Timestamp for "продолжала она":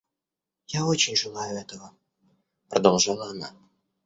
2.71-3.53